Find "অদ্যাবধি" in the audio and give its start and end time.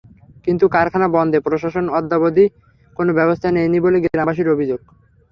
1.97-2.45